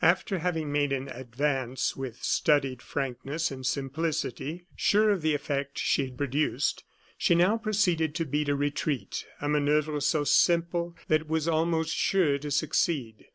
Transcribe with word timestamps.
After 0.03 0.39
having 0.39 0.71
made 0.71 0.91
an 0.93 1.09
advance, 1.09 1.95
with 1.95 2.23
studied 2.23 2.81
frankness 2.81 3.51
and 3.51 3.63
simplicity, 3.63 4.65
sure 4.75 5.11
of 5.11 5.21
the 5.21 5.35
effect 5.35 5.77
she 5.77 6.05
had 6.05 6.17
produced, 6.17 6.83
she 7.19 7.35
now 7.35 7.55
proceeded 7.55 8.15
to 8.15 8.25
beat 8.25 8.49
a 8.49 8.55
retreat 8.55 9.27
a 9.39 9.47
manoeuvre 9.47 10.01
so 10.01 10.23
simple 10.23 10.95
that 11.07 11.21
it 11.21 11.29
was 11.29 11.47
almost 11.47 11.95
sure 11.95 12.39
to 12.39 12.49
succeed. 12.49 13.27